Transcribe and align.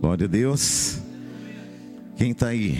Glória 0.00 0.26
a 0.26 0.28
Deus. 0.28 1.00
Quem 2.16 2.30
está 2.30 2.48
aí? 2.48 2.78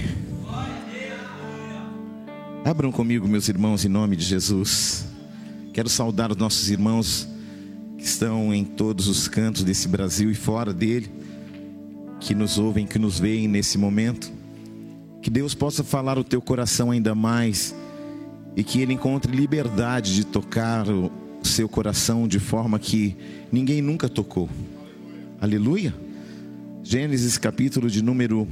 Abram 2.64 2.92
comigo, 2.92 3.26
meus 3.26 3.48
irmãos, 3.48 3.84
em 3.84 3.88
nome 3.88 4.14
de 4.14 4.24
Jesus. 4.24 5.04
Quero 5.72 5.88
saudar 5.88 6.30
os 6.30 6.36
nossos 6.36 6.70
irmãos 6.70 7.28
que 7.96 8.04
estão 8.04 8.54
em 8.54 8.64
todos 8.64 9.08
os 9.08 9.26
cantos 9.26 9.64
desse 9.64 9.88
Brasil 9.88 10.30
e 10.30 10.34
fora 10.34 10.72
dele, 10.72 11.10
que 12.20 12.36
nos 12.36 12.56
ouvem, 12.56 12.86
que 12.86 13.00
nos 13.00 13.18
veem 13.18 13.48
nesse 13.48 13.76
momento. 13.78 14.30
Que 15.20 15.28
Deus 15.28 15.54
possa 15.54 15.82
falar 15.82 16.18
o 16.18 16.24
teu 16.24 16.40
coração 16.40 16.92
ainda 16.92 17.16
mais 17.16 17.74
e 18.54 18.62
que 18.62 18.80
Ele 18.80 18.92
encontre 18.92 19.34
liberdade 19.34 20.14
de 20.14 20.24
tocar 20.24 20.88
o 20.88 21.10
seu 21.42 21.68
coração 21.68 22.28
de 22.28 22.38
forma 22.38 22.78
que 22.78 23.16
ninguém 23.50 23.82
nunca 23.82 24.08
tocou. 24.08 24.48
Aleluia. 25.40 26.07
Gênesis 26.90 27.36
capítulo 27.36 27.90
de 27.90 28.02
número 28.02 28.48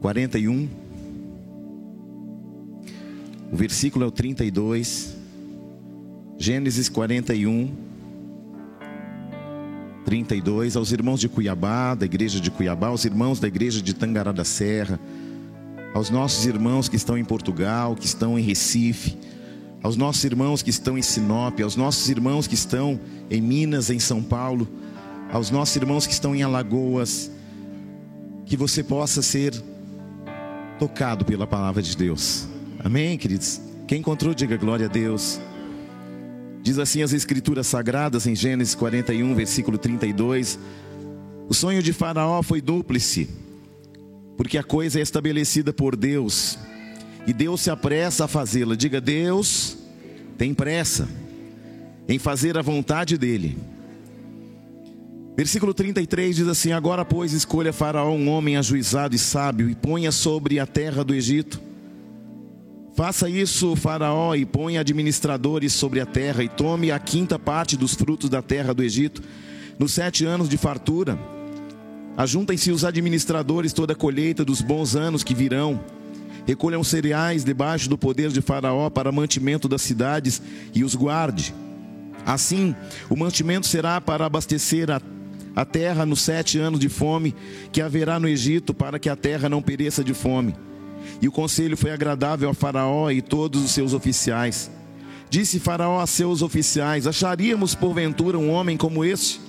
41. 0.00 0.68
O 3.50 3.56
versículo 3.56 4.04
é 4.04 4.06
o 4.06 4.10
32. 4.12 5.16
Gênesis 6.38 6.88
41. 6.88 7.74
32. 10.04 10.76
Aos 10.76 10.92
irmãos 10.92 11.18
de 11.18 11.28
Cuiabá, 11.28 11.96
da 11.96 12.06
igreja 12.06 12.38
de 12.38 12.52
Cuiabá, 12.52 12.86
aos 12.86 13.04
irmãos 13.04 13.40
da 13.40 13.48
igreja 13.48 13.82
de 13.82 13.92
Tangará 13.92 14.30
da 14.30 14.44
Serra, 14.44 15.00
aos 15.92 16.08
nossos 16.08 16.46
irmãos 16.46 16.88
que 16.88 16.94
estão 16.94 17.18
em 17.18 17.24
Portugal, 17.24 17.96
que 17.96 18.06
estão 18.06 18.38
em 18.38 18.42
Recife, 18.42 19.18
aos 19.82 19.96
nossos 19.96 20.22
irmãos 20.22 20.62
que 20.62 20.70
estão 20.70 20.96
em 20.96 21.02
Sinop, 21.02 21.60
aos 21.60 21.74
nossos 21.74 22.08
irmãos 22.08 22.46
que 22.46 22.54
estão 22.54 23.00
em 23.28 23.42
Minas, 23.42 23.90
em 23.90 23.98
São 23.98 24.22
Paulo 24.22 24.68
aos 25.30 25.50
nossos 25.50 25.76
irmãos 25.76 26.06
que 26.06 26.12
estão 26.12 26.34
em 26.34 26.42
Alagoas, 26.42 27.30
que 28.46 28.56
você 28.56 28.82
possa 28.82 29.20
ser 29.20 29.52
tocado 30.78 31.24
pela 31.24 31.46
palavra 31.46 31.82
de 31.82 31.96
Deus. 31.96 32.46
Amém, 32.82 33.18
queridos? 33.18 33.60
Quem 33.86 34.00
encontrou, 34.00 34.34
diga 34.34 34.56
glória 34.56 34.86
a 34.86 34.88
Deus. 34.88 35.40
Diz 36.62 36.78
assim 36.78 37.02
as 37.02 37.12
Escrituras 37.12 37.66
Sagradas 37.66 38.26
em 38.26 38.34
Gênesis 38.34 38.74
41, 38.74 39.34
versículo 39.34 39.76
32. 39.76 40.58
O 41.48 41.54
sonho 41.54 41.82
de 41.82 41.92
Faraó 41.92 42.42
foi 42.42 42.60
dúplice, 42.60 43.28
porque 44.36 44.58
a 44.58 44.62
coisa 44.62 44.98
é 44.98 45.02
estabelecida 45.02 45.72
por 45.72 45.96
Deus, 45.96 46.58
e 47.26 47.32
Deus 47.32 47.60
se 47.60 47.70
apressa 47.70 48.24
a 48.24 48.28
fazê-la. 48.28 48.74
Diga, 48.74 49.00
Deus 49.00 49.76
tem 50.36 50.54
pressa 50.54 51.08
em 52.08 52.18
fazer 52.18 52.56
a 52.56 52.62
vontade 52.62 53.18
dEle. 53.18 53.58
Versículo 55.38 55.72
33 55.72 56.34
diz 56.34 56.48
assim: 56.48 56.72
Agora, 56.72 57.04
pois, 57.04 57.32
escolha 57.32 57.72
Faraó 57.72 58.10
um 58.10 58.28
homem 58.28 58.56
ajuizado 58.56 59.14
e 59.14 59.18
sábio, 59.20 59.70
e 59.70 59.74
ponha 59.76 60.10
sobre 60.10 60.58
a 60.58 60.66
terra 60.66 61.04
do 61.04 61.14
Egito. 61.14 61.60
Faça 62.96 63.30
isso, 63.30 63.76
Faraó, 63.76 64.34
e 64.34 64.44
ponha 64.44 64.80
administradores 64.80 65.72
sobre 65.72 66.00
a 66.00 66.06
terra, 66.06 66.42
e 66.42 66.48
tome 66.48 66.90
a 66.90 66.98
quinta 66.98 67.38
parte 67.38 67.76
dos 67.76 67.94
frutos 67.94 68.28
da 68.28 68.42
terra 68.42 68.74
do 68.74 68.82
Egito, 68.82 69.22
nos 69.78 69.92
sete 69.92 70.24
anos 70.24 70.48
de 70.48 70.56
fartura. 70.56 71.16
Ajuntem-se 72.16 72.72
os 72.72 72.84
administradores 72.84 73.72
toda 73.72 73.92
a 73.92 73.96
colheita 73.96 74.44
dos 74.44 74.60
bons 74.60 74.96
anos 74.96 75.22
que 75.22 75.36
virão. 75.36 75.78
Recolham 76.48 76.82
cereais 76.82 77.44
debaixo 77.44 77.88
do 77.88 77.96
poder 77.96 78.32
de 78.32 78.40
Faraó 78.40 78.90
para 78.90 79.12
mantimento 79.12 79.68
das 79.68 79.82
cidades 79.82 80.42
e 80.74 80.82
os 80.82 80.96
guarde. 80.96 81.54
Assim, 82.26 82.74
o 83.08 83.14
mantimento 83.14 83.68
será 83.68 84.00
para 84.00 84.26
abastecer 84.26 84.90
a 84.90 85.00
a 85.58 85.64
terra 85.64 86.06
nos 86.06 86.20
sete 86.20 86.56
anos 86.56 86.78
de 86.78 86.88
fome 86.88 87.34
que 87.72 87.82
haverá 87.82 88.20
no 88.20 88.28
Egito, 88.28 88.72
para 88.72 88.96
que 88.96 89.08
a 89.08 89.16
terra 89.16 89.48
não 89.48 89.60
pereça 89.60 90.04
de 90.04 90.14
fome. 90.14 90.54
E 91.20 91.26
o 91.26 91.32
conselho 91.32 91.76
foi 91.76 91.90
agradável 91.90 92.48
a 92.48 92.54
Faraó 92.54 93.10
e 93.10 93.20
todos 93.20 93.64
os 93.64 93.72
seus 93.72 93.92
oficiais. 93.92 94.70
Disse 95.28 95.58
Faraó 95.58 95.98
a 95.98 96.06
seus 96.06 96.42
oficiais: 96.42 97.08
Acharíamos 97.08 97.74
porventura 97.74 98.38
um 98.38 98.50
homem 98.50 98.76
como 98.76 99.04
este, 99.04 99.40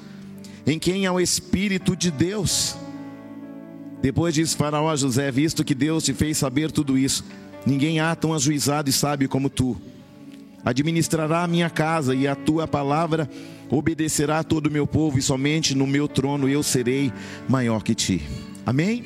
em 0.66 0.80
quem 0.80 1.06
há 1.06 1.14
o 1.14 1.22
Espírito 1.22 1.96
de 1.96 2.10
Deus? 2.10 2.76
Depois 4.02 4.34
disse 4.34 4.58
Faraó 4.58 4.90
a 4.90 4.96
José: 4.96 5.30
Visto 5.30 5.64
que 5.64 5.76
Deus 5.76 6.04
te 6.04 6.12
fez 6.12 6.40
saber 6.40 6.72
tudo 6.72 6.98
isso, 6.98 7.24
ninguém 7.68 8.00
há 8.00 8.16
tão 8.16 8.34
ajuizado 8.34 8.90
e 8.90 8.94
sábio 8.94 9.30
como 9.30 9.48
tu. 9.48 9.80
Administrará 10.64 11.44
a 11.44 11.48
minha 11.48 11.70
casa 11.70 12.14
e 12.14 12.28
a 12.28 12.36
tua 12.36 12.68
palavra 12.68 13.30
obedecerá 13.70 14.44
todo 14.44 14.68
o 14.68 14.72
meu 14.72 14.86
povo, 14.86 15.18
e 15.20 15.22
somente 15.22 15.76
no 15.76 15.88
meu 15.88 16.08
trono 16.08 16.50
eu 16.50 16.64
serei 16.64 17.12
maior 17.48 17.84
que 17.84 17.96
ti. 17.96 18.22
Amém? 18.66 19.04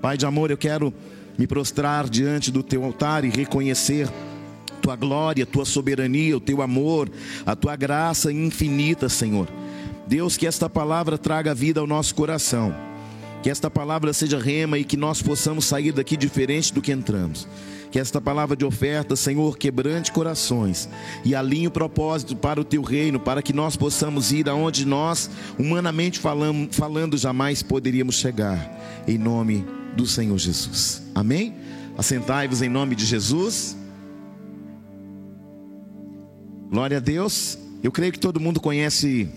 Pai 0.00 0.16
de 0.16 0.26
amor, 0.26 0.50
eu 0.50 0.56
quero 0.56 0.92
me 1.38 1.46
prostrar 1.46 2.08
diante 2.08 2.50
do 2.50 2.62
teu 2.62 2.84
altar 2.84 3.24
e 3.24 3.28
reconhecer 3.28 4.08
tua 4.80 4.96
glória, 4.96 5.44
tua 5.44 5.64
soberania, 5.64 6.36
o 6.36 6.40
teu 6.40 6.62
amor, 6.62 7.10
a 7.44 7.56
tua 7.56 7.76
graça 7.76 8.32
infinita, 8.32 9.08
Senhor. 9.08 9.48
Deus, 10.06 10.36
que 10.36 10.46
esta 10.46 10.70
palavra 10.70 11.18
traga 11.18 11.54
vida 11.54 11.80
ao 11.80 11.86
nosso 11.86 12.14
coração. 12.14 12.74
Que 13.42 13.50
esta 13.50 13.70
palavra 13.70 14.12
seja 14.12 14.38
rema 14.38 14.78
e 14.78 14.84
que 14.84 14.96
nós 14.96 15.20
possamos 15.20 15.64
sair 15.64 15.92
daqui 15.92 16.16
diferente 16.16 16.72
do 16.72 16.80
que 16.80 16.92
entramos. 16.92 17.48
Que 17.90 17.98
esta 17.98 18.20
palavra 18.20 18.56
de 18.56 18.64
oferta, 18.64 19.16
Senhor, 19.16 19.56
quebrante 19.56 20.12
corações 20.12 20.88
e 21.24 21.34
alinhe 21.34 21.68
o 21.68 21.70
propósito 21.70 22.36
para 22.36 22.60
o 22.60 22.64
teu 22.64 22.82
reino, 22.82 23.18
para 23.18 23.42
que 23.42 23.52
nós 23.52 23.76
possamos 23.76 24.32
ir 24.32 24.48
aonde 24.48 24.84
nós, 24.84 25.30
humanamente 25.58 26.18
falando, 26.18 26.72
falando 26.72 27.16
jamais 27.16 27.62
poderíamos 27.62 28.16
chegar. 28.16 29.04
Em 29.06 29.16
nome 29.16 29.64
do 29.96 30.06
Senhor 30.06 30.36
Jesus. 30.36 31.02
Amém? 31.14 31.54
Assentai-vos 31.96 32.60
em 32.60 32.68
nome 32.68 32.94
de 32.94 33.06
Jesus. 33.06 33.76
Glória 36.70 36.98
a 36.98 37.00
Deus. 37.00 37.58
Eu 37.82 37.92
creio 37.92 38.12
que 38.12 38.18
todo 38.18 38.40
mundo 38.40 38.60
conhece 38.60 39.28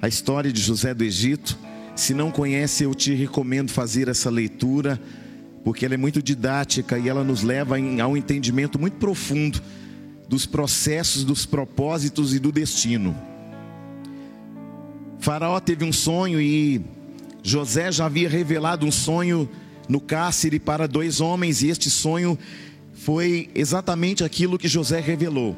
a 0.00 0.06
história 0.06 0.52
de 0.52 0.60
José 0.60 0.92
do 0.92 1.02
Egito. 1.02 1.58
Se 1.96 2.12
não 2.12 2.30
conhece, 2.30 2.84
eu 2.84 2.94
te 2.94 3.14
recomendo 3.14 3.70
fazer 3.70 4.08
essa 4.08 4.28
leitura 4.28 5.00
porque 5.64 5.86
ela 5.86 5.94
é 5.94 5.96
muito 5.96 6.22
didática 6.22 6.98
e 6.98 7.08
ela 7.08 7.24
nos 7.24 7.42
leva 7.42 7.76
a 7.76 8.06
um 8.06 8.16
entendimento 8.16 8.78
muito 8.78 8.98
profundo 8.98 9.60
dos 10.28 10.44
processos, 10.44 11.24
dos 11.24 11.46
propósitos 11.46 12.34
e 12.34 12.38
do 12.38 12.52
destino. 12.52 13.16
Faraó 15.18 15.58
teve 15.58 15.84
um 15.84 15.92
sonho 15.92 16.38
e 16.38 16.82
José 17.42 17.90
já 17.90 18.04
havia 18.04 18.28
revelado 18.28 18.86
um 18.86 18.92
sonho 18.92 19.48
no 19.88 20.00
cárcere 20.00 20.58
para 20.58 20.86
dois 20.86 21.20
homens, 21.20 21.62
e 21.62 21.68
este 21.68 21.90
sonho 21.90 22.38
foi 22.92 23.50
exatamente 23.54 24.22
aquilo 24.22 24.58
que 24.58 24.68
José 24.68 25.00
revelou. 25.00 25.56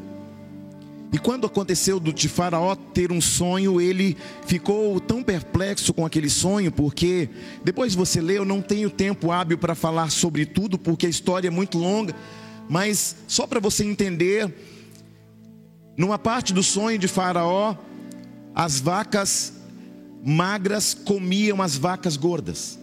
E 1.13 1.19
quando 1.19 1.47
aconteceu 1.47 2.01
de 2.01 2.29
Faraó 2.29 2.75
ter 2.75 3.13
um 3.13 3.21
sonho, 3.21 3.81
ele 3.81 4.17
ficou 4.45 4.99
tão 5.01 5.23
perplexo 5.23 5.95
com 5.95 6.05
aquele 6.05 6.29
sonho, 6.29 6.73
porque 6.73 7.29
depois 7.65 7.95
você 7.95 8.21
lê, 8.21 8.39
eu 8.39 8.45
não 8.45 8.61
tenho 8.61 8.91
tempo 8.91 9.31
hábil 9.31 9.57
para 9.57 9.75
falar 9.75 10.11
sobre 10.11 10.45
tudo, 10.45 10.77
porque 10.79 11.07
a 11.07 11.09
história 11.09 11.49
é 11.49 11.51
muito 11.51 11.79
longa, 11.79 12.15
mas 12.69 13.17
só 13.29 13.47
para 13.47 13.61
você 13.61 13.85
entender, 13.85 14.53
numa 15.97 16.19
parte 16.19 16.53
do 16.53 16.63
sonho 16.63 16.99
de 16.99 17.07
Faraó, 17.07 17.77
as 18.55 18.81
vacas 18.81 19.53
magras 20.25 20.93
comiam 20.93 21.63
as 21.63 21.77
vacas 21.77 22.17
gordas. 22.17 22.79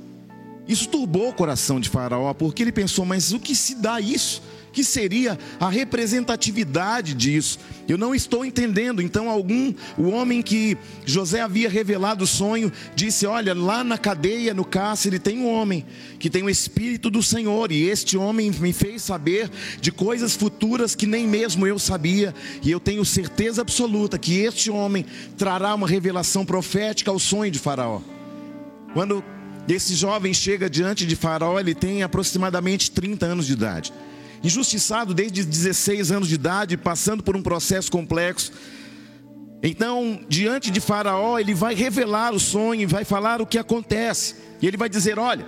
Isso 0.65 0.87
turbou 0.87 1.29
o 1.29 1.33
coração 1.33 1.77
de 1.77 1.89
Faraó, 1.89 2.33
porque 2.33 2.63
ele 2.63 2.71
pensou: 2.71 3.05
mas 3.05 3.33
o 3.33 3.39
que 3.39 3.53
se 3.53 3.75
dá 3.75 3.99
isso? 3.99 4.41
Que 4.73 4.83
seria 4.83 5.39
a 5.59 5.69
representatividade 5.69 7.13
disso. 7.13 7.59
Eu 7.87 7.97
não 7.97 8.15
estou 8.15 8.43
entendendo. 8.43 9.01
Então, 9.01 9.29
algum, 9.29 9.73
o 9.97 10.09
homem 10.09 10.41
que 10.41 10.75
José 11.05 11.41
havia 11.41 11.69
revelado 11.69 12.23
o 12.23 12.27
sonho, 12.27 12.71
disse: 12.95 13.25
Olha, 13.25 13.53
lá 13.53 13.83
na 13.83 13.97
cadeia, 13.97 14.53
no 14.53 14.65
cárcere, 14.65 15.19
tem 15.19 15.39
um 15.39 15.47
homem 15.47 15.85
que 16.19 16.29
tem 16.29 16.41
o 16.41 16.49
Espírito 16.49 17.09
do 17.09 17.21
Senhor, 17.21 17.71
e 17.71 17.83
este 17.83 18.17
homem 18.17 18.49
me 18.51 18.73
fez 18.73 19.03
saber 19.03 19.49
de 19.79 19.91
coisas 19.91 20.35
futuras 20.35 20.95
que 20.95 21.05
nem 21.05 21.27
mesmo 21.27 21.67
eu 21.67 21.77
sabia, 21.77 22.33
e 22.63 22.71
eu 22.71 22.79
tenho 22.79 23.05
certeza 23.05 23.61
absoluta 23.61 24.17
que 24.17 24.39
este 24.39 24.71
homem 24.71 25.05
trará 25.37 25.75
uma 25.75 25.87
revelação 25.87 26.43
profética 26.43 27.11
ao 27.11 27.19
sonho 27.19 27.51
de 27.51 27.59
Faraó. 27.59 28.01
Quando 28.93 29.23
esse 29.67 29.93
jovem 29.95 30.33
chega 30.33 30.69
diante 30.69 31.05
de 31.05 31.15
Faraó, 31.15 31.59
ele 31.59 31.75
tem 31.75 32.01
aproximadamente 32.01 32.89
30 32.91 33.25
anos 33.25 33.45
de 33.45 33.53
idade 33.53 33.93
injustiçado 34.43 35.13
desde 35.13 35.43
16 35.43 36.11
anos 36.11 36.27
de 36.27 36.35
idade, 36.35 36.77
passando 36.77 37.23
por 37.23 37.35
um 37.35 37.41
processo 37.41 37.91
complexo. 37.91 38.51
Então, 39.61 40.19
diante 40.27 40.69
de 40.69 40.81
Faraó, 40.81 41.39
ele 41.39 41.53
vai 41.53 41.73
revelar 41.73 42.33
o 42.33 42.39
sonho, 42.39 42.87
vai 42.87 43.05
falar 43.05 43.41
o 43.41 43.45
que 43.47 43.57
acontece. 43.57 44.35
E 44.61 44.67
ele 44.67 44.75
vai 44.75 44.89
dizer: 44.89 45.17
Olha, 45.17 45.47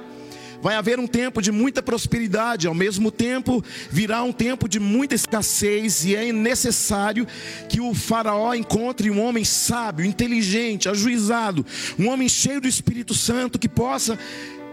vai 0.62 0.76
haver 0.76 1.00
um 1.00 1.06
tempo 1.06 1.42
de 1.42 1.52
muita 1.52 1.84
prosperidade, 1.84 2.66
ao 2.66 2.74
mesmo 2.74 3.12
tempo 3.12 3.62
virá 3.92 4.24
um 4.24 4.32
tempo 4.32 4.70
de 4.70 4.80
muita 4.80 5.16
escassez, 5.16 6.06
e 6.06 6.16
é 6.16 6.32
necessário 6.32 7.28
que 7.68 7.82
o 7.82 7.94
Faraó 7.94 8.54
encontre 8.54 9.12
um 9.12 9.22
homem 9.22 9.44
sábio, 9.44 10.06
inteligente, 10.06 10.88
ajuizado, 10.88 11.66
um 12.00 12.08
homem 12.08 12.30
cheio 12.30 12.62
do 12.62 12.68
Espírito 12.70 13.14
Santo 13.14 13.60
que 13.60 13.68
possa 13.68 14.18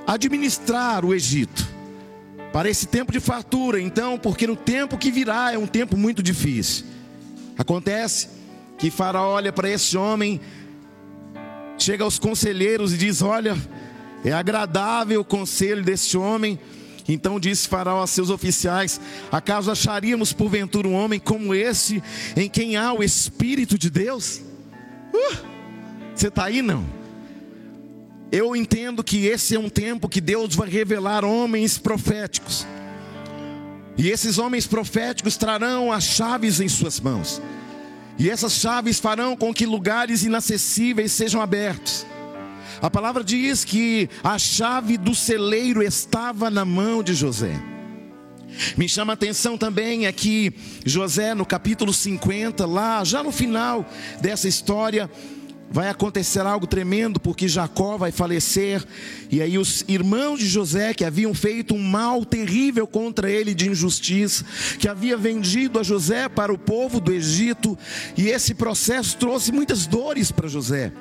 administrar 0.06 1.04
o 1.04 1.12
Egito. 1.12 1.71
Para 2.52 2.68
esse 2.68 2.86
tempo 2.86 3.10
de 3.10 3.18
fartura, 3.18 3.80
então, 3.80 4.18
porque 4.18 4.46
no 4.46 4.54
tempo 4.54 4.98
que 4.98 5.10
virá 5.10 5.52
é 5.52 5.58
um 5.58 5.66
tempo 5.66 5.96
muito 5.96 6.22
difícil. 6.22 6.84
Acontece 7.56 8.28
que 8.78 8.90
Faraó 8.90 9.32
olha 9.32 9.52
para 9.52 9.70
esse 9.70 9.96
homem, 9.96 10.40
chega 11.78 12.04
aos 12.04 12.18
conselheiros 12.18 12.92
e 12.92 12.98
diz: 12.98 13.22
Olha, 13.22 13.56
é 14.22 14.32
agradável 14.32 15.20
o 15.20 15.24
conselho 15.24 15.82
desse 15.82 16.16
homem. 16.16 16.58
Então 17.08 17.40
disse 17.40 17.66
Faraó 17.66 18.02
a 18.02 18.06
seus 18.06 18.28
oficiais: 18.28 19.00
Acaso 19.30 19.70
acharíamos 19.70 20.34
porventura 20.34 20.86
um 20.86 20.94
homem 20.94 21.18
como 21.18 21.54
esse, 21.54 22.02
em 22.36 22.50
quem 22.50 22.76
há 22.76 22.92
o 22.92 23.02
Espírito 23.02 23.78
de 23.78 23.88
Deus? 23.88 24.42
Uh, 25.14 25.36
você 26.14 26.28
está 26.28 26.44
aí 26.44 26.60
não? 26.60 27.01
Eu 28.32 28.56
entendo 28.56 29.04
que 29.04 29.26
esse 29.26 29.54
é 29.54 29.58
um 29.58 29.68
tempo 29.68 30.08
que 30.08 30.18
Deus 30.18 30.54
vai 30.54 30.66
revelar 30.66 31.22
homens 31.22 31.76
proféticos. 31.76 32.66
E 33.94 34.08
esses 34.08 34.38
homens 34.38 34.66
proféticos 34.66 35.36
trarão 35.36 35.92
as 35.92 36.04
chaves 36.04 36.58
em 36.58 36.66
suas 36.66 36.98
mãos. 36.98 37.42
E 38.18 38.30
essas 38.30 38.54
chaves 38.54 38.98
farão 38.98 39.36
com 39.36 39.52
que 39.52 39.66
lugares 39.66 40.22
inacessíveis 40.22 41.12
sejam 41.12 41.42
abertos. 41.42 42.06
A 42.80 42.88
palavra 42.88 43.22
diz 43.22 43.66
que 43.66 44.08
a 44.24 44.38
chave 44.38 44.96
do 44.96 45.14
celeiro 45.14 45.82
estava 45.82 46.48
na 46.48 46.64
mão 46.64 47.02
de 47.02 47.12
José. 47.12 47.60
Me 48.76 48.88
chama 48.88 49.12
a 49.12 49.14
atenção 49.14 49.58
também 49.58 50.06
é 50.06 50.12
que 50.12 50.52
José, 50.84 51.34
no 51.34 51.44
capítulo 51.44 51.92
50, 51.92 52.64
lá, 52.66 53.04
já 53.04 53.22
no 53.22 53.32
final 53.32 53.86
dessa 54.20 54.48
história, 54.48 55.10
vai 55.72 55.88
acontecer 55.88 56.40
algo 56.40 56.66
tremendo, 56.66 57.18
porque 57.18 57.48
Jacó 57.48 57.96
vai 57.96 58.12
falecer, 58.12 58.84
e 59.30 59.40
aí 59.40 59.56
os 59.56 59.84
irmãos 59.88 60.38
de 60.38 60.46
José, 60.46 60.92
que 60.92 61.04
haviam 61.04 61.32
feito 61.32 61.74
um 61.74 61.82
mal 61.82 62.24
terrível 62.24 62.86
contra 62.86 63.30
ele 63.30 63.54
de 63.54 63.70
injustiça, 63.70 64.44
que 64.78 64.86
havia 64.86 65.16
vendido 65.16 65.78
a 65.78 65.82
José 65.82 66.28
para 66.28 66.52
o 66.52 66.58
povo 66.58 67.00
do 67.00 67.12
Egito, 67.12 67.76
e 68.16 68.28
esse 68.28 68.52
processo 68.54 69.16
trouxe 69.16 69.50
muitas 69.50 69.86
dores 69.86 70.30
para 70.30 70.46
José, 70.46 70.92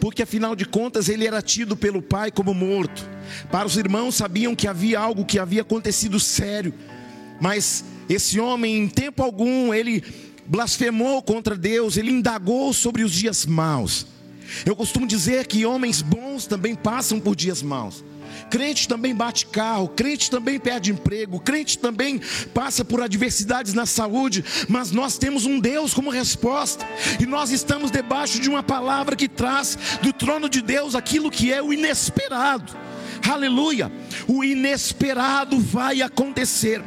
porque 0.00 0.22
afinal 0.22 0.56
de 0.56 0.64
contas 0.64 1.08
ele 1.08 1.24
era 1.24 1.40
tido 1.40 1.76
pelo 1.76 2.02
pai 2.02 2.32
como 2.32 2.52
morto. 2.52 3.08
Para 3.50 3.66
os 3.66 3.76
irmãos 3.76 4.16
sabiam 4.16 4.56
que 4.56 4.66
havia 4.66 4.98
algo 4.98 5.24
que 5.24 5.38
havia 5.38 5.62
acontecido 5.62 6.18
sério, 6.18 6.74
mas 7.40 7.84
esse 8.08 8.40
homem, 8.40 8.76
em 8.76 8.88
tempo 8.88 9.22
algum, 9.22 9.72
ele 9.72 10.02
blasfemou 10.46 11.22
contra 11.22 11.56
Deus, 11.56 11.96
ele 11.96 12.10
indagou 12.10 12.72
sobre 12.72 13.04
os 13.04 13.12
dias 13.12 13.46
maus. 13.46 14.15
Eu 14.64 14.76
costumo 14.76 15.06
dizer 15.06 15.46
que 15.46 15.66
homens 15.66 16.02
bons 16.02 16.46
também 16.46 16.74
passam 16.74 17.20
por 17.20 17.34
dias 17.34 17.62
maus. 17.62 18.04
Crente 18.50 18.86
também 18.86 19.14
bate 19.14 19.46
carro, 19.46 19.88
crente 19.88 20.30
também 20.30 20.58
perde 20.58 20.90
emprego, 20.90 21.40
crente 21.40 21.78
também 21.78 22.20
passa 22.52 22.84
por 22.84 23.00
adversidades 23.00 23.72
na 23.72 23.86
saúde, 23.86 24.44
mas 24.68 24.90
nós 24.90 25.18
temos 25.18 25.46
um 25.46 25.58
Deus 25.58 25.94
como 25.94 26.10
resposta, 26.10 26.86
e 27.18 27.26
nós 27.26 27.50
estamos 27.50 27.90
debaixo 27.90 28.40
de 28.40 28.48
uma 28.48 28.62
palavra 28.62 29.16
que 29.16 29.28
traz 29.28 29.78
do 30.02 30.12
trono 30.12 30.48
de 30.48 30.60
Deus 30.60 30.94
aquilo 30.94 31.30
que 31.30 31.52
é 31.52 31.62
o 31.62 31.72
inesperado. 31.72 32.72
Aleluia! 33.28 33.90
O 34.28 34.44
inesperado 34.44 35.58
vai 35.58 36.02
acontecer. 36.02 36.82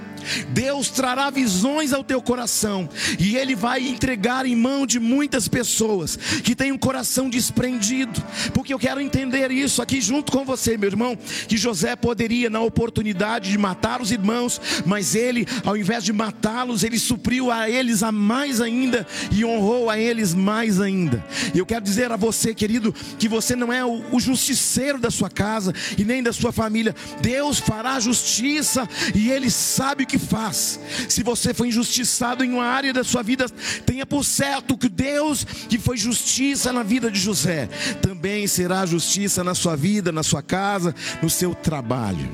Deus 0.50 0.90
trará 0.90 1.30
visões 1.30 1.94
ao 1.94 2.04
teu 2.04 2.22
coração 2.22 2.90
e 3.20 3.36
Ele 3.36 3.56
vai 3.56 3.88
entregar 3.88 4.46
em 4.46 4.56
mão 4.56 4.86
de 4.86 5.00
muitas 5.00 5.48
pessoas 5.48 6.16
que 6.44 6.56
têm 6.56 6.72
um 6.72 6.78
coração 6.78 7.30
desprendido, 7.30 8.22
porque 8.54 8.74
eu 8.74 8.80
quero 8.80 9.02
entender 9.02 9.52
isso 9.52 9.82
aqui 9.82 10.02
junto 10.02 10.32
com 10.32 10.46
você, 10.46 10.78
meu 10.78 10.90
irmão, 10.90 11.18
que 11.48 11.58
José 11.58 11.96
poderia, 11.96 12.50
na 12.50 12.62
oportunidade 12.62 13.52
de 13.52 13.58
matar 13.58 14.02
os 14.02 14.12
irmãos, 14.12 14.60
mas 14.86 15.16
ele, 15.16 15.46
ao 15.66 15.78
invés 15.78 16.04
de 16.04 16.14
matá-los, 16.14 16.84
ele 16.84 17.00
supriu 17.00 17.52
a 17.52 17.70
eles 17.70 18.04
a 18.04 18.12
mais 18.12 18.62
ainda 18.62 19.06
e 19.32 19.44
honrou 19.46 19.90
a 19.90 19.98
eles 19.98 20.34
mais 20.34 20.80
ainda. 20.80 21.24
E 21.54 21.58
eu 21.58 21.66
quero 21.66 21.84
dizer 21.84 22.12
a 22.12 22.16
você, 22.16 22.54
querido, 22.54 22.94
que 23.18 23.28
você 23.28 23.56
não 23.56 23.72
é 23.72 23.86
o, 23.86 24.04
o 24.12 24.20
justiceiro 24.20 25.00
da 25.00 25.12
sua 25.12 25.30
casa 25.30 25.74
e 25.98 26.04
nem 26.04 26.22
da 26.24 26.34
sua 26.34 26.52
família, 26.52 26.96
Deus 27.22 27.60
fará 27.60 28.00
justiça 28.00 28.88
e 29.14 29.30
Ele 29.30 29.50
sabe 29.50 30.06
que 30.10 30.18
faz. 30.18 30.80
Se 31.08 31.24
você 31.24 31.54
foi 31.54 31.70
injustiçado 31.70 32.44
em 32.44 32.52
uma 32.52 32.66
área 32.66 32.92
da 32.92 33.04
sua 33.04 33.24
vida, 33.24 33.48
tenha 33.86 34.06
por 34.06 34.26
certo 34.26 34.78
que 34.78 34.90
Deus 34.90 35.44
que 35.44 35.78
foi 35.78 35.96
justiça 35.96 36.74
na 36.74 36.84
vida 36.84 37.10
de 37.10 37.20
José, 37.20 37.68
também 38.02 38.48
será 38.48 38.86
justiça 38.86 39.44
na 39.44 39.54
sua 39.54 39.76
vida, 39.76 40.12
na 40.12 40.24
sua 40.24 40.42
casa, 40.42 40.94
no 41.22 41.30
seu 41.30 41.54
trabalho. 41.54 42.30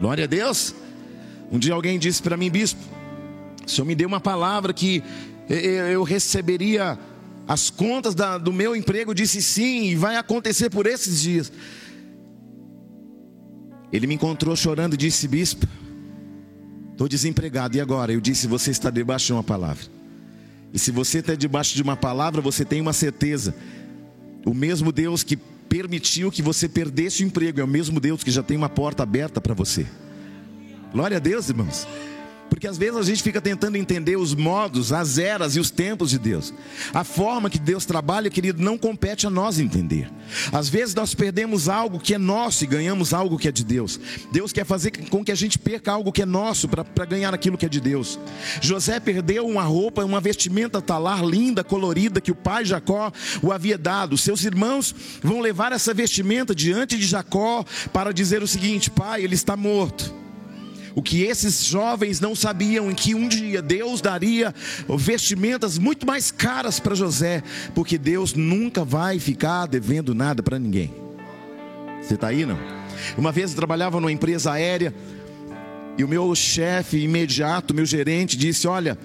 Glória 0.00 0.24
a 0.24 0.26
Deus. 0.26 0.74
Um 1.50 1.58
dia 1.58 1.74
alguém 1.74 1.98
disse 1.98 2.22
para 2.22 2.36
mim, 2.36 2.50
bispo, 2.50 2.80
o 3.66 3.70
senhor 3.70 3.86
me 3.86 3.94
deu 3.94 4.08
uma 4.08 4.20
palavra 4.20 4.72
que 4.72 5.02
eu 5.48 6.02
receberia 6.02 6.98
as 7.48 7.70
contas 7.70 8.14
da, 8.14 8.38
do 8.38 8.52
meu 8.52 8.74
emprego, 8.74 9.14
disse 9.14 9.40
sim, 9.42 9.84
e 9.84 9.94
vai 9.94 10.16
acontecer 10.16 10.70
por 10.70 10.86
esses 10.86 11.20
dias. 11.20 11.52
Ele 13.92 14.06
me 14.06 14.14
encontrou 14.14 14.54
chorando 14.56 14.94
e 14.94 14.96
disse: 14.96 15.28
Bispo, 15.28 15.66
Estou 16.96 17.06
desempregado, 17.06 17.76
e 17.76 17.80
agora? 17.80 18.10
Eu 18.10 18.22
disse: 18.22 18.46
Você 18.46 18.70
está 18.70 18.88
debaixo 18.88 19.26
de 19.26 19.32
uma 19.34 19.42
palavra. 19.42 19.84
E 20.72 20.78
se 20.78 20.90
você 20.90 21.18
está 21.18 21.34
debaixo 21.34 21.74
de 21.74 21.82
uma 21.82 21.94
palavra, 21.94 22.40
você 22.40 22.64
tem 22.64 22.80
uma 22.80 22.94
certeza. 22.94 23.54
O 24.46 24.54
mesmo 24.54 24.90
Deus 24.90 25.22
que 25.22 25.36
permitiu 25.36 26.30
que 26.30 26.40
você 26.40 26.66
perdesse 26.66 27.22
o 27.22 27.26
emprego 27.26 27.60
é 27.60 27.64
o 27.64 27.68
mesmo 27.68 28.00
Deus 28.00 28.24
que 28.24 28.30
já 28.30 28.42
tem 28.42 28.56
uma 28.56 28.70
porta 28.70 29.02
aberta 29.02 29.42
para 29.42 29.52
você. 29.52 29.86
Glória 30.90 31.18
a 31.18 31.20
Deus, 31.20 31.50
irmãos. 31.50 31.86
Porque 32.56 32.66
às 32.66 32.78
vezes 32.78 32.96
a 32.96 33.02
gente 33.02 33.22
fica 33.22 33.38
tentando 33.38 33.76
entender 33.76 34.16
os 34.16 34.34
modos, 34.34 34.90
as 34.90 35.18
eras 35.18 35.56
e 35.56 35.60
os 35.60 35.70
tempos 35.70 36.08
de 36.08 36.18
Deus. 36.18 36.54
A 36.94 37.04
forma 37.04 37.50
que 37.50 37.58
Deus 37.58 37.84
trabalha, 37.84 38.30
querido, 38.30 38.62
não 38.62 38.78
compete 38.78 39.26
a 39.26 39.30
nós 39.30 39.58
entender. 39.58 40.10
Às 40.50 40.66
vezes 40.66 40.94
nós 40.94 41.14
perdemos 41.14 41.68
algo 41.68 41.98
que 42.00 42.14
é 42.14 42.18
nosso 42.18 42.64
e 42.64 42.66
ganhamos 42.66 43.12
algo 43.12 43.36
que 43.36 43.46
é 43.46 43.52
de 43.52 43.62
Deus. 43.62 44.00
Deus 44.32 44.54
quer 44.54 44.64
fazer 44.64 44.90
com 45.10 45.22
que 45.22 45.30
a 45.30 45.34
gente 45.34 45.58
perca 45.58 45.92
algo 45.92 46.10
que 46.10 46.22
é 46.22 46.24
nosso 46.24 46.66
para 46.66 47.04
ganhar 47.04 47.34
aquilo 47.34 47.58
que 47.58 47.66
é 47.66 47.68
de 47.68 47.78
Deus. 47.78 48.18
José 48.62 48.98
perdeu 49.00 49.46
uma 49.46 49.64
roupa, 49.64 50.02
uma 50.02 50.18
vestimenta 50.18 50.80
talar 50.80 51.22
linda, 51.22 51.62
colorida, 51.62 52.22
que 52.22 52.32
o 52.32 52.34
pai 52.34 52.64
Jacó 52.64 53.12
o 53.42 53.52
havia 53.52 53.76
dado. 53.76 54.16
Seus 54.16 54.42
irmãos 54.46 54.94
vão 55.22 55.40
levar 55.40 55.72
essa 55.72 55.92
vestimenta 55.92 56.54
diante 56.54 56.96
de 56.96 57.04
Jacó 57.04 57.66
para 57.92 58.14
dizer 58.14 58.42
o 58.42 58.48
seguinte: 58.48 58.90
pai, 58.90 59.22
ele 59.22 59.34
está 59.34 59.58
morto. 59.58 60.24
O 60.96 61.02
que 61.02 61.24
esses 61.24 61.62
jovens 61.62 62.20
não 62.20 62.34
sabiam 62.34 62.90
em 62.90 62.94
que 62.94 63.14
um 63.14 63.28
dia 63.28 63.60
Deus 63.60 64.00
daria 64.00 64.54
vestimentas 64.88 65.76
muito 65.76 66.06
mais 66.06 66.30
caras 66.30 66.80
para 66.80 66.94
José, 66.94 67.42
porque 67.74 67.98
Deus 67.98 68.32
nunca 68.32 68.82
vai 68.82 69.18
ficar 69.18 69.66
devendo 69.66 70.14
nada 70.14 70.42
para 70.42 70.58
ninguém. 70.58 70.94
Você 72.00 72.14
está 72.14 72.28
aí 72.28 72.46
não? 72.46 72.58
Uma 73.18 73.30
vez 73.30 73.50
eu 73.50 73.56
trabalhava 73.56 74.00
numa 74.00 74.10
empresa 74.10 74.52
aérea 74.52 74.94
e 75.98 76.02
o 76.02 76.08
meu 76.08 76.34
chefe 76.34 76.96
imediato, 76.96 77.74
meu 77.74 77.84
gerente, 77.84 78.34
disse: 78.34 78.66
Olha, 78.66 78.96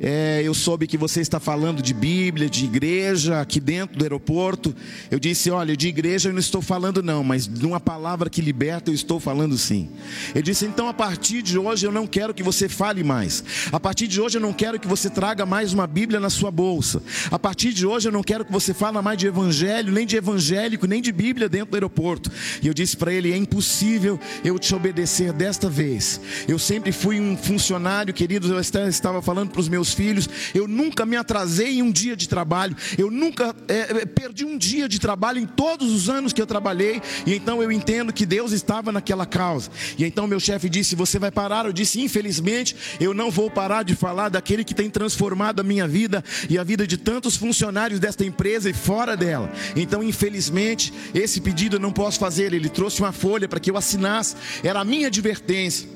é, 0.00 0.42
eu 0.44 0.52
soube 0.52 0.86
que 0.86 0.98
você 0.98 1.20
está 1.20 1.38
falando 1.38 1.80
de 1.80 1.94
Bíblia, 1.94 2.50
de 2.50 2.64
igreja 2.64 3.40
aqui 3.40 3.60
dentro 3.60 3.96
do 3.96 4.04
aeroporto. 4.04 4.74
Eu 5.10 5.20
disse: 5.20 5.50
Olha, 5.50 5.76
de 5.76 5.86
igreja 5.86 6.28
eu 6.28 6.32
não 6.32 6.40
estou 6.40 6.60
falando, 6.60 7.02
não, 7.02 7.22
mas 7.22 7.46
de 7.46 7.64
uma 7.64 7.78
palavra 7.78 8.28
que 8.28 8.40
liberta 8.40 8.90
eu 8.90 8.94
estou 8.94 9.20
falando 9.20 9.56
sim. 9.56 9.88
Ele 10.34 10.42
disse: 10.42 10.66
Então, 10.66 10.88
a 10.88 10.94
partir 10.94 11.42
de 11.42 11.58
hoje 11.58 11.86
eu 11.86 11.92
não 11.92 12.06
quero 12.06 12.34
que 12.34 12.42
você 12.42 12.68
fale 12.68 13.04
mais. 13.04 13.44
A 13.70 13.78
partir 13.78 14.08
de 14.08 14.20
hoje 14.20 14.36
eu 14.36 14.42
não 14.42 14.52
quero 14.52 14.80
que 14.80 14.88
você 14.88 15.08
traga 15.08 15.46
mais 15.46 15.72
uma 15.72 15.86
Bíblia 15.86 16.18
na 16.18 16.30
sua 16.30 16.50
bolsa. 16.50 17.00
A 17.30 17.38
partir 17.38 17.72
de 17.72 17.86
hoje 17.86 18.08
eu 18.08 18.12
não 18.12 18.22
quero 18.22 18.44
que 18.44 18.52
você 18.52 18.74
fale 18.74 19.00
mais 19.00 19.16
de 19.16 19.26
evangelho, 19.26 19.92
nem 19.92 20.06
de 20.06 20.16
evangélico, 20.16 20.86
nem 20.86 21.00
de 21.00 21.12
Bíblia 21.12 21.48
dentro 21.48 21.70
do 21.70 21.74
aeroporto. 21.76 22.30
E 22.60 22.66
eu 22.66 22.74
disse 22.74 22.96
para 22.96 23.12
ele: 23.12 23.32
É 23.32 23.36
impossível 23.36 24.18
eu 24.44 24.58
te 24.58 24.74
obedecer 24.74 25.32
desta 25.32 25.70
vez. 25.70 26.20
Eu 26.48 26.58
sempre 26.58 26.90
fui 26.90 27.20
um 27.20 27.36
funcionário, 27.36 28.12
queridos, 28.12 28.50
eu 28.50 28.60
estava 28.60 29.22
falando 29.22 29.50
para 29.50 29.60
os 29.60 29.68
meus 29.68 29.83
meus 29.84 29.92
filhos, 29.92 30.28
eu 30.54 30.66
nunca 30.66 31.04
me 31.04 31.14
atrasei 31.14 31.78
em 31.78 31.82
um 31.82 31.92
dia 31.92 32.16
de 32.16 32.26
trabalho, 32.26 32.74
eu 32.96 33.10
nunca 33.10 33.54
é, 33.68 34.06
perdi 34.06 34.44
um 34.44 34.56
dia 34.56 34.88
de 34.88 34.98
trabalho 34.98 35.38
em 35.38 35.46
todos 35.46 35.92
os 35.92 36.08
anos 36.08 36.32
que 36.32 36.40
eu 36.40 36.46
trabalhei, 36.46 37.02
e 37.26 37.34
então 37.34 37.62
eu 37.62 37.70
entendo 37.70 38.12
que 38.12 38.24
Deus 38.24 38.52
estava 38.52 38.90
naquela 38.90 39.26
causa. 39.26 39.70
E 39.98 40.04
então 40.04 40.26
meu 40.26 40.40
chefe 40.40 40.70
disse: 40.70 40.96
Você 40.96 41.18
vai 41.18 41.30
parar? 41.30 41.66
Eu 41.66 41.72
disse: 41.72 42.00
Infelizmente, 42.00 42.74
eu 42.98 43.12
não 43.12 43.30
vou 43.30 43.50
parar 43.50 43.82
de 43.82 43.94
falar 43.94 44.30
daquele 44.30 44.64
que 44.64 44.74
tem 44.74 44.88
transformado 44.88 45.60
a 45.60 45.64
minha 45.64 45.86
vida 45.86 46.24
e 46.48 46.58
a 46.58 46.64
vida 46.64 46.86
de 46.86 46.96
tantos 46.96 47.36
funcionários 47.36 48.00
desta 48.00 48.24
empresa 48.24 48.70
e 48.70 48.72
fora 48.72 49.16
dela. 49.16 49.52
Então, 49.76 50.02
infelizmente, 50.02 50.92
esse 51.12 51.40
pedido 51.40 51.76
eu 51.76 51.80
não 51.80 51.92
posso 51.92 52.18
fazer. 52.18 52.54
Ele 52.54 52.70
trouxe 52.70 53.00
uma 53.00 53.12
folha 53.12 53.48
para 53.48 53.60
que 53.60 53.70
eu 53.70 53.76
assinasse, 53.76 54.36
era 54.62 54.80
a 54.80 54.84
minha 54.84 55.08
advertência. 55.08 55.93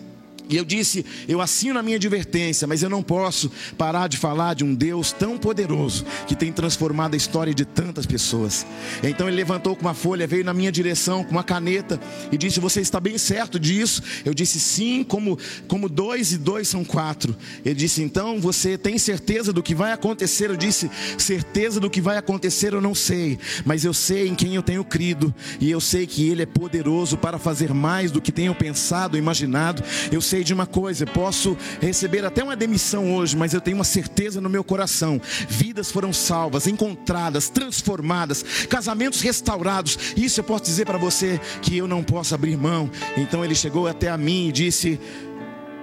E 0.48 0.56
eu 0.56 0.64
disse: 0.64 1.04
eu 1.28 1.40
assino 1.40 1.78
a 1.78 1.82
minha 1.82 1.96
advertência, 1.96 2.66
mas 2.66 2.82
eu 2.82 2.88
não 2.88 3.02
posso 3.02 3.50
parar 3.76 4.08
de 4.08 4.16
falar 4.16 4.54
de 4.54 4.64
um 4.64 4.74
Deus 4.74 5.12
tão 5.12 5.36
poderoso 5.36 6.04
que 6.26 6.34
tem 6.34 6.52
transformado 6.52 7.14
a 7.14 7.16
história 7.16 7.54
de 7.54 7.64
tantas 7.64 8.06
pessoas. 8.06 8.66
Então 9.02 9.28
ele 9.28 9.36
levantou 9.36 9.76
com 9.76 9.82
uma 9.82 9.94
folha, 9.94 10.26
veio 10.26 10.44
na 10.44 10.54
minha 10.54 10.72
direção 10.72 11.22
com 11.22 11.32
uma 11.32 11.44
caneta 11.44 12.00
e 12.32 12.38
disse: 12.38 12.60
Você 12.60 12.80
está 12.80 12.98
bem 12.98 13.18
certo 13.18 13.58
disso? 13.58 14.02
Eu 14.24 14.32
disse: 14.32 14.58
Sim, 14.58 15.04
como, 15.04 15.38
como 15.66 15.88
dois 15.88 16.32
e 16.32 16.38
dois 16.38 16.68
são 16.68 16.84
quatro. 16.84 17.36
Ele 17.64 17.74
disse: 17.74 18.02
Então 18.02 18.40
você 18.40 18.78
tem 18.78 18.98
certeza 18.98 19.52
do 19.52 19.62
que 19.62 19.74
vai 19.74 19.92
acontecer? 19.92 20.50
Eu 20.50 20.56
disse: 20.56 20.90
Certeza 21.18 21.78
do 21.78 21.90
que 21.90 22.00
vai 22.00 22.16
acontecer 22.16 22.72
eu 22.72 22.80
não 22.80 22.94
sei, 22.94 23.38
mas 23.64 23.84
eu 23.84 23.92
sei 23.92 24.28
em 24.28 24.34
quem 24.34 24.54
eu 24.54 24.62
tenho 24.62 24.84
crido 24.84 25.34
e 25.60 25.70
eu 25.70 25.80
sei 25.80 26.06
que 26.06 26.28
Ele 26.28 26.42
é 26.42 26.46
poderoso 26.46 27.16
para 27.16 27.38
fazer 27.38 27.72
mais 27.74 28.10
do 28.10 28.20
que 28.20 28.32
tenho 28.32 28.54
pensado, 28.54 29.16
imaginado. 29.16 29.82
Eu 30.10 30.20
sei 30.20 30.37
sei 30.38 30.44
de 30.44 30.54
uma 30.54 30.66
coisa, 30.66 31.04
posso 31.04 31.56
receber 31.80 32.24
até 32.24 32.44
uma 32.44 32.54
demissão 32.54 33.14
hoje, 33.14 33.36
mas 33.36 33.54
eu 33.54 33.60
tenho 33.60 33.76
uma 33.76 33.84
certeza 33.84 34.40
no 34.40 34.48
meu 34.48 34.62
coração: 34.62 35.20
vidas 35.48 35.90
foram 35.90 36.12
salvas, 36.12 36.66
encontradas, 36.66 37.48
transformadas, 37.48 38.44
casamentos 38.68 39.20
restaurados. 39.20 39.98
Isso 40.16 40.40
eu 40.40 40.44
posso 40.44 40.64
dizer 40.64 40.86
para 40.86 40.98
você 40.98 41.40
que 41.60 41.76
eu 41.76 41.88
não 41.88 42.04
posso 42.04 42.34
abrir 42.34 42.56
mão. 42.56 42.90
Então 43.16 43.44
ele 43.44 43.54
chegou 43.54 43.88
até 43.88 44.08
a 44.08 44.16
mim 44.16 44.48
e 44.48 44.52
disse: 44.52 45.00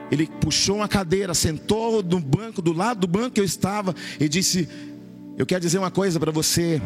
ele 0.09 0.27
puxou 0.27 0.77
uma 0.77 0.87
cadeira, 0.87 1.33
sentou 1.33 2.01
no 2.01 2.19
banco, 2.19 2.61
do 2.61 2.71
lado 2.71 3.01
do 3.01 3.07
banco 3.07 3.31
que 3.31 3.41
eu 3.41 3.45
estava, 3.45 3.93
e 4.19 4.29
disse: 4.29 4.69
Eu 5.37 5.45
quero 5.45 5.61
dizer 5.61 5.79
uma 5.79 5.91
coisa 5.91 6.19
para 6.19 6.31
você. 6.31 6.81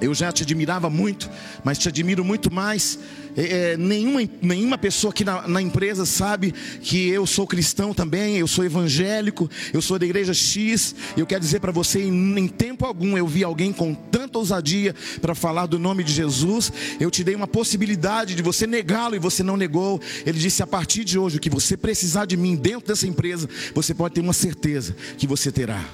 Eu 0.00 0.14
já 0.14 0.32
te 0.32 0.42
admirava 0.42 0.88
muito, 0.88 1.30
mas 1.62 1.78
te 1.78 1.88
admiro 1.88 2.24
muito 2.24 2.52
mais. 2.52 2.98
É, 3.36 3.72
é, 3.72 3.76
nenhuma, 3.76 4.28
nenhuma 4.42 4.78
pessoa 4.78 5.12
aqui 5.12 5.24
na, 5.24 5.46
na, 5.46 5.62
empresa 5.62 6.04
sabe 6.04 6.52
que 6.82 7.08
eu 7.08 7.26
sou 7.26 7.46
cristão 7.46 7.94
também, 7.94 8.38
eu 8.38 8.48
sou 8.48 8.64
evangélico, 8.64 9.48
eu 9.72 9.80
sou 9.80 9.98
da 9.98 10.04
igreja 10.04 10.34
X. 10.34 10.94
Eu 11.16 11.26
quero 11.26 11.40
dizer 11.40 11.60
para 11.60 11.70
você, 11.70 12.02
em, 12.02 12.38
em 12.38 12.48
tempo 12.48 12.84
algum 12.84 13.16
eu 13.16 13.26
vi 13.26 13.44
alguém 13.44 13.72
com 13.72 13.94
tanta 13.94 14.38
ousadia 14.38 14.94
para 15.20 15.34
falar 15.34 15.66
do 15.66 15.78
nome 15.78 16.02
de 16.02 16.12
Jesus. 16.12 16.72
Eu 16.98 17.10
te 17.10 17.22
dei 17.22 17.34
uma 17.34 17.46
possibilidade 17.46 18.34
de 18.34 18.42
você 18.42 18.66
negá-lo 18.66 19.14
e 19.14 19.18
você 19.18 19.42
não 19.42 19.56
negou. 19.56 20.00
Ele 20.26 20.38
disse: 20.38 20.62
a 20.62 20.66
partir 20.66 21.04
de 21.04 21.18
hoje, 21.18 21.36
o 21.36 21.40
que 21.40 21.50
você 21.50 21.76
precisar 21.76 22.24
de 22.24 22.36
mim 22.36 22.56
dentro 22.56 22.88
dessa 22.88 23.06
empresa, 23.06 23.48
você 23.74 23.94
pode 23.94 24.14
ter 24.14 24.20
uma 24.20 24.32
certeza 24.32 24.96
que 25.16 25.26
você 25.26 25.52
terá, 25.52 25.84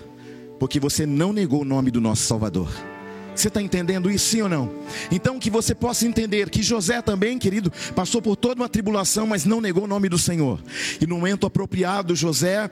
porque 0.58 0.80
você 0.80 1.04
não 1.04 1.32
negou 1.32 1.62
o 1.62 1.64
nome 1.64 1.90
do 1.90 2.00
nosso 2.00 2.22
Salvador. 2.22 2.95
Você 3.36 3.48
está 3.48 3.60
entendendo 3.60 4.10
isso, 4.10 4.30
sim 4.30 4.42
ou 4.42 4.48
não? 4.48 4.72
Então, 5.10 5.38
que 5.38 5.50
você 5.50 5.74
possa 5.74 6.06
entender 6.06 6.48
que 6.48 6.62
José 6.62 7.02
também, 7.02 7.38
querido, 7.38 7.72
passou 7.94 8.22
por 8.22 8.34
toda 8.34 8.60
uma 8.60 8.68
tribulação, 8.68 9.26
mas 9.26 9.44
não 9.44 9.60
negou 9.60 9.84
o 9.84 9.88
nome 9.88 10.08
do 10.08 10.18
Senhor. 10.18 10.60
E 11.00 11.06
no 11.06 11.16
momento 11.16 11.46
apropriado, 11.46 12.16
José 12.16 12.70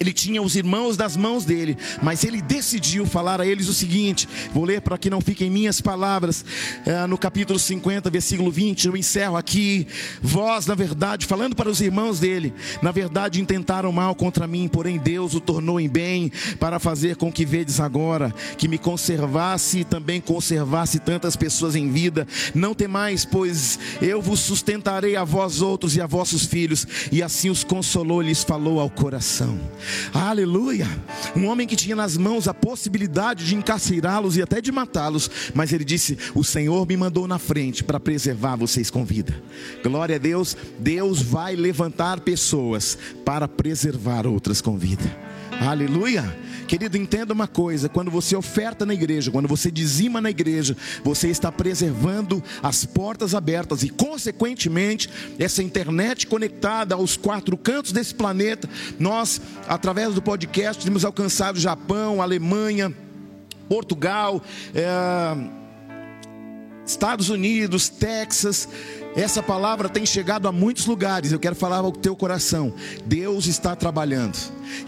ele 0.00 0.12
tinha 0.12 0.40
os 0.40 0.56
irmãos 0.56 0.96
das 0.96 1.16
mãos 1.16 1.44
dele, 1.44 1.76
mas 2.02 2.24
ele 2.24 2.40
decidiu 2.40 3.04
falar 3.04 3.40
a 3.40 3.46
eles 3.46 3.68
o 3.68 3.74
seguinte: 3.74 4.28
vou 4.52 4.64
ler 4.64 4.80
para 4.80 4.96
que 4.96 5.10
não 5.10 5.20
fiquem 5.20 5.50
minhas 5.50 5.80
palavras, 5.80 6.44
é, 6.86 7.06
no 7.06 7.18
capítulo 7.18 7.58
50, 7.58 8.08
versículo 8.10 8.50
20. 8.50 8.86
Eu 8.86 8.96
encerro 8.96 9.36
aqui. 9.36 9.86
Vós, 10.20 10.66
na 10.66 10.74
verdade, 10.74 11.26
falando 11.26 11.54
para 11.54 11.68
os 11.68 11.80
irmãos 11.80 12.18
dele, 12.18 12.54
na 12.80 12.90
verdade 12.90 13.40
intentaram 13.40 13.92
mal 13.92 14.14
contra 14.14 14.46
mim, 14.46 14.66
porém 14.66 14.98
Deus 14.98 15.34
o 15.34 15.40
tornou 15.40 15.78
em 15.78 15.88
bem, 15.88 16.32
para 16.58 16.78
fazer 16.78 17.16
com 17.16 17.30
que 17.30 17.44
vedes 17.44 17.78
agora, 17.78 18.34
que 18.56 18.68
me 18.68 18.78
conservasse 18.78 19.80
e 19.80 19.84
também 19.84 20.20
conservasse 20.20 20.98
tantas 20.98 21.36
pessoas 21.36 21.76
em 21.76 21.90
vida. 21.90 22.26
Não 22.54 22.74
temais, 22.74 23.24
pois 23.24 23.78
eu 24.00 24.22
vos 24.22 24.40
sustentarei 24.40 25.16
a 25.16 25.24
vós 25.24 25.60
outros 25.60 25.96
e 25.96 26.00
a 26.00 26.06
vossos 26.06 26.46
filhos. 26.46 26.86
E 27.12 27.22
assim 27.22 27.50
os 27.50 27.62
consolou 27.62 28.22
e 28.22 28.26
lhes 28.26 28.42
falou 28.42 28.80
ao 28.80 28.88
coração. 28.88 29.58
Aleluia. 30.12 30.86
Um 31.34 31.46
homem 31.46 31.66
que 31.66 31.76
tinha 31.76 31.96
nas 31.96 32.16
mãos 32.16 32.48
a 32.48 32.54
possibilidade 32.54 33.46
de 33.46 33.54
encarcerá-los 33.54 34.36
e 34.36 34.42
até 34.42 34.60
de 34.60 34.70
matá-los, 34.70 35.30
mas 35.54 35.72
ele 35.72 35.84
disse: 35.84 36.18
O 36.34 36.44
Senhor 36.44 36.86
me 36.86 36.96
mandou 36.96 37.26
na 37.26 37.38
frente 37.38 37.82
para 37.82 38.00
preservar 38.00 38.56
vocês 38.56 38.90
com 38.90 39.04
vida. 39.04 39.34
Glória 39.82 40.16
a 40.16 40.18
Deus. 40.18 40.56
Deus 40.78 41.22
vai 41.22 41.56
levantar 41.56 42.20
pessoas 42.20 42.98
para 43.24 43.48
preservar 43.48 44.26
outras 44.26 44.60
com 44.60 44.76
vida. 44.76 45.31
Aleluia. 45.60 46.24
Querido, 46.66 46.96
entenda 46.96 47.32
uma 47.32 47.46
coisa: 47.46 47.88
quando 47.88 48.10
você 48.10 48.34
oferta 48.34 48.86
na 48.86 48.94
igreja, 48.94 49.30
quando 49.30 49.48
você 49.48 49.70
dizima 49.70 50.20
na 50.20 50.30
igreja, 50.30 50.76
você 51.04 51.28
está 51.28 51.52
preservando 51.52 52.42
as 52.62 52.84
portas 52.84 53.34
abertas 53.34 53.82
e, 53.82 53.90
consequentemente, 53.90 55.08
essa 55.38 55.62
internet 55.62 56.26
conectada 56.26 56.94
aos 56.94 57.16
quatro 57.16 57.56
cantos 57.56 57.92
desse 57.92 58.14
planeta. 58.14 58.68
Nós, 58.98 59.40
através 59.68 60.14
do 60.14 60.22
podcast, 60.22 60.82
temos 60.82 61.04
alcançado 61.04 61.60
Japão, 61.60 62.22
Alemanha, 62.22 62.92
Portugal, 63.68 64.42
é, 64.74 65.61
Estados 66.86 67.28
Unidos, 67.28 67.88
Texas. 67.88 68.68
Essa 69.14 69.42
palavra 69.42 69.88
tem 69.88 70.06
chegado 70.06 70.48
a 70.48 70.52
muitos 70.52 70.86
lugares. 70.86 71.32
Eu 71.32 71.38
quero 71.38 71.54
falar 71.54 71.78
ao 71.78 71.92
teu 71.92 72.16
coração. 72.16 72.72
Deus 73.04 73.46
está 73.46 73.76
trabalhando. 73.76 74.38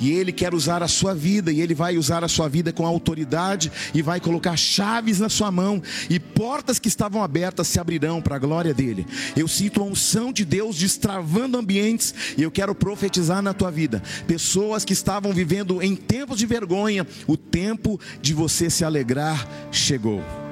E 0.01 0.11
Ele 0.13 0.33
quer 0.33 0.55
usar 0.55 0.83
a 0.83 0.89
sua 0.89 1.15
vida. 1.15 1.53
E 1.53 1.61
Ele 1.61 1.75
vai 1.75 1.99
usar 1.99 2.25
a 2.25 2.29
sua 2.29 2.49
vida 2.49 2.73
com 2.73 2.87
autoridade. 2.87 3.71
E 3.93 4.01
vai 4.01 4.21
colocar 4.21 4.57
chaves 4.57 5.21
na 5.21 5.29
sua 5.29 5.51
mão. 5.51 5.83
E 6.09 6.19
portas 6.19 6.79
que 6.79 6.89
estavam 6.89 7.23
abertas 7.23 7.69
se 7.69 7.79
abrirão 7.79 8.23
para 8.23 8.37
a 8.37 8.39
glória 8.39 8.73
dEle. 8.73 9.07
Eu 9.37 9.47
sinto 9.47 9.83
a 9.83 9.85
unção 9.85 10.33
de 10.33 10.45
Deus 10.45 10.77
destravando 10.77 11.59
ambientes. 11.59 12.15
E 12.37 12.43
eu 12.43 12.51
quero 12.51 12.75
profetizar 12.75 13.43
na 13.43 13.53
tua 13.53 13.71
vida. 13.71 14.03
Pessoas 14.27 14.85
que 14.87 14.95
estavam 14.95 15.33
vivendo 15.33 15.83
em 15.83 15.95
tempos 15.95 16.39
de 16.39 16.47
vergonha. 16.47 17.07
O 17.27 17.37
tempo 17.37 18.01
de 18.23 18.33
você 18.33 18.71
se 18.71 18.85
alegrar 18.85 19.47
chegou. 19.71 20.44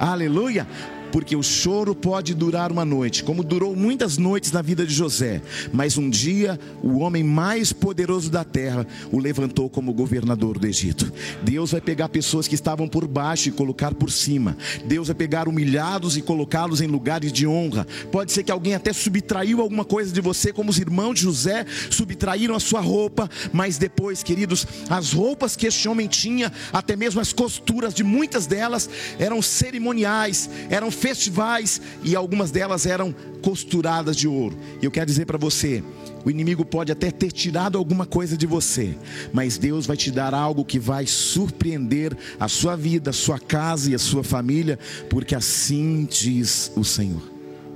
Aleluia 0.00 0.66
porque 1.12 1.36
o 1.36 1.42
choro 1.42 1.94
pode 1.94 2.34
durar 2.34 2.70
uma 2.72 2.84
noite, 2.84 3.24
como 3.24 3.42
durou 3.42 3.74
muitas 3.74 4.16
noites 4.16 4.52
na 4.52 4.62
vida 4.62 4.86
de 4.86 4.94
José, 4.94 5.42
mas 5.72 5.98
um 5.98 6.08
dia 6.08 6.58
o 6.82 6.98
homem 6.98 7.22
mais 7.22 7.72
poderoso 7.72 8.30
da 8.30 8.44
terra 8.44 8.86
o 9.10 9.18
levantou 9.18 9.68
como 9.68 9.92
governador 9.92 10.58
do 10.58 10.66
Egito. 10.66 11.12
Deus 11.42 11.72
vai 11.72 11.80
pegar 11.80 12.08
pessoas 12.08 12.46
que 12.46 12.54
estavam 12.54 12.88
por 12.88 13.06
baixo 13.06 13.48
e 13.48 13.52
colocar 13.52 13.94
por 13.94 14.10
cima. 14.10 14.56
Deus 14.84 15.08
vai 15.08 15.14
pegar 15.14 15.48
humilhados 15.48 16.16
e 16.16 16.22
colocá-los 16.22 16.80
em 16.80 16.86
lugares 16.86 17.32
de 17.32 17.46
honra. 17.46 17.86
Pode 18.10 18.32
ser 18.32 18.42
que 18.42 18.52
alguém 18.52 18.74
até 18.74 18.92
subtraiu 18.92 19.60
alguma 19.60 19.84
coisa 19.84 20.12
de 20.12 20.20
você, 20.20 20.52
como 20.52 20.70
os 20.70 20.78
irmãos 20.78 21.14
de 21.14 21.22
José 21.22 21.64
subtraíram 21.90 22.54
a 22.54 22.60
sua 22.60 22.80
roupa, 22.80 23.28
mas 23.52 23.78
depois, 23.78 24.22
queridos, 24.22 24.66
as 24.88 25.12
roupas 25.12 25.56
que 25.56 25.66
este 25.66 25.88
homem 25.88 26.06
tinha, 26.06 26.52
até 26.72 26.96
mesmo 26.96 27.20
as 27.20 27.32
costuras 27.32 27.94
de 27.94 28.04
muitas 28.04 28.46
delas 28.46 28.88
eram 29.18 29.42
cerimoniais, 29.42 30.48
eram 30.68 30.90
festivais 31.00 31.80
e 32.04 32.14
algumas 32.14 32.50
delas 32.50 32.84
eram 32.84 33.14
costuradas 33.42 34.14
de 34.16 34.28
ouro. 34.28 34.56
E 34.80 34.84
eu 34.84 34.90
quero 34.90 35.06
dizer 35.06 35.24
para 35.24 35.38
você, 35.38 35.82
o 36.24 36.30
inimigo 36.30 36.64
pode 36.64 36.92
até 36.92 37.10
ter 37.10 37.32
tirado 37.32 37.78
alguma 37.78 38.04
coisa 38.04 38.36
de 38.36 38.46
você, 38.46 38.94
mas 39.32 39.56
Deus 39.56 39.86
vai 39.86 39.96
te 39.96 40.10
dar 40.10 40.34
algo 40.34 40.64
que 40.64 40.78
vai 40.78 41.06
surpreender 41.06 42.16
a 42.38 42.46
sua 42.46 42.76
vida, 42.76 43.10
a 43.10 43.14
sua 43.14 43.38
casa 43.38 43.90
e 43.90 43.94
a 43.94 43.98
sua 43.98 44.22
família, 44.22 44.78
porque 45.08 45.34
assim 45.34 46.06
diz 46.08 46.70
o 46.76 46.84
Senhor. 46.84 47.22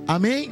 Amém? 0.07 0.43